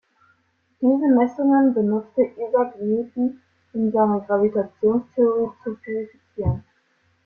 Diese 0.81 1.07
Messungen 1.15 1.75
benutzte 1.75 2.23
Isaac 2.23 2.73
Newton, 2.81 3.39
um 3.73 3.91
seine 3.91 4.19
Gravitationstheorie 4.25 5.51
zu 5.63 5.75
verifizieren. 5.75 6.63